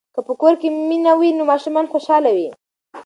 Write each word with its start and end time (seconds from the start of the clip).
که 0.15 0.19
په 0.27 0.33
کور 0.41 0.53
کې 0.61 0.67
مینه 0.89 1.13
وي 1.19 1.29
نو 1.37 1.43
ماشومان 1.51 1.85
خوشاله 1.93 2.29
وي. 2.37 2.49